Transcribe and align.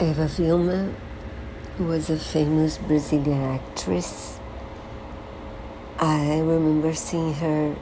Eva 0.00 0.28
Wilma 0.40 0.92
was 1.78 2.10
a 2.10 2.16
famous 2.16 2.78
Brazilian 2.78 3.40
actress. 3.40 4.40
I 6.00 6.40
remember 6.40 6.92
seeing 6.94 7.32
her 7.34 7.74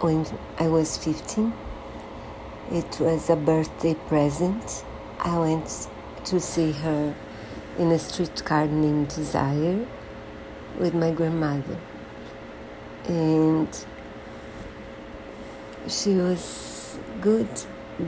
when 0.00 0.26
I 0.58 0.68
was 0.68 0.98
15. 0.98 1.50
It 2.72 3.00
was 3.00 3.30
a 3.30 3.36
birthday 3.36 3.94
present. 3.94 4.84
I 5.18 5.38
went 5.38 5.88
to 6.26 6.38
see 6.38 6.72
her 6.72 7.14
in 7.78 7.90
a 7.90 7.98
streetcar 7.98 8.66
named 8.66 9.08
Desire 9.08 9.86
with 10.78 10.92
my 10.92 11.10
grandmother. 11.10 11.78
And 13.08 13.86
she 15.88 16.16
was 16.16 16.98
good 17.22 17.48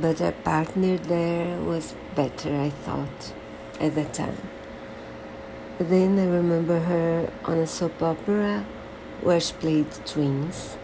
but 0.01 0.19
her 0.19 0.33
partner 0.33 0.99
there 0.99 1.61
was 1.61 1.95
better, 2.15 2.55
I 2.55 2.71
thought, 2.71 3.33
at 3.81 3.95
that 3.95 4.13
time. 4.13 4.37
Then 5.79 6.19
I 6.19 6.27
remember 6.27 6.81
her 6.81 7.33
on 7.45 7.59
a 7.59 7.67
soap 7.67 8.03
opera 8.03 8.65
where 9.21 9.41
she 9.41 9.53
played 9.55 9.87
twins. 10.07 10.77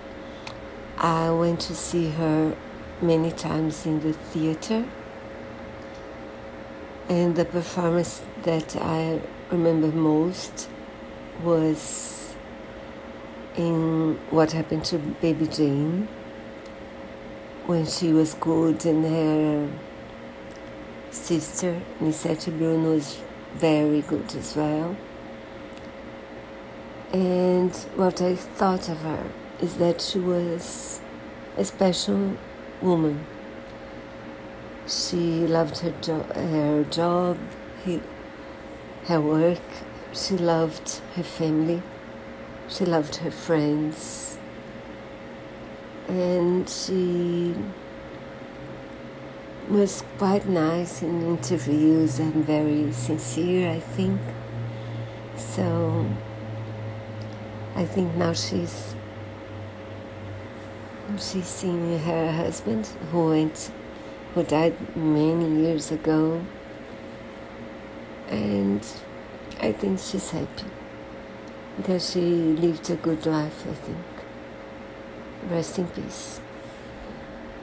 I 0.99 1.31
went 1.31 1.61
to 1.61 1.75
see 1.75 2.11
her 2.11 2.57
many 3.03 3.33
times 3.33 3.87
in 3.87 4.01
the 4.01 4.13
theater. 4.13 4.85
And 7.09 7.35
the 7.35 7.45
performance 7.45 8.23
that 8.43 8.77
I 8.77 9.21
remember 9.51 9.89
most 9.89 10.69
was 11.43 12.35
in 13.57 14.19
What 14.31 14.53
Happened 14.53 14.85
to 14.87 14.99
Baby 14.99 15.49
Jane 15.49 16.09
when 17.71 17.87
she 17.87 18.13
was 18.13 18.35
good 18.35 18.85
and 18.85 19.05
her 19.05 19.63
um, 19.63 19.79
sister 21.13 21.81
Nicette 22.01 22.51
Bruno 22.59 22.95
was 22.95 23.21
very 23.55 24.01
good 24.03 24.35
as 24.35 24.57
well. 24.57 24.97
And 27.13 27.73
what 27.95 28.21
I 28.21 28.35
thought 28.35 28.89
of 28.89 28.99
her 29.03 29.25
is 29.61 29.77
that 29.77 30.01
she 30.01 30.19
was 30.19 31.01
a 31.57 31.65
special 31.65 32.37
woman. 32.83 33.25
She 34.89 35.47
loved 35.47 35.79
her, 35.79 35.95
jo- 36.03 36.27
her 36.35 36.83
job, 36.91 37.39
he, 37.85 38.03
her 39.05 39.21
work, 39.21 39.69
she 40.13 40.37
loved 40.37 41.01
her 41.15 41.23
family, 41.23 41.85
she 42.69 42.85
loved 42.85 43.17
her 43.17 43.31
friends 43.31 44.40
she 46.71 47.55
was 49.69 50.03
quite 50.19 50.47
nice 50.47 51.03
in 51.03 51.23
interviews 51.23 52.19
and 52.19 52.45
very 52.45 52.93
sincere, 52.93 53.71
I 53.71 53.81
think. 53.81 54.21
So 55.37 56.07
I 57.75 57.85
think 57.85 58.15
now 58.15 58.33
she's 58.33 58.95
she's 61.19 61.47
seeing 61.47 61.99
her 61.99 62.33
husband 62.33 62.87
who 63.11 63.31
went 63.31 63.73
who 64.35 64.45
died 64.45 64.77
many 64.97 65.63
years 65.63 65.91
ago 65.91 66.45
and 68.29 68.87
I 69.61 69.73
think 69.73 69.99
she's 69.99 70.31
happy 70.31 70.71
because 71.77 72.13
she 72.13 72.21
lived 72.21 72.89
a 72.91 72.97
good 72.97 73.27
life 73.27 73.67
I 73.67 73.75
think 73.75 74.07
Rest 75.49 75.79
in 75.79 75.87
peace. 75.87 76.41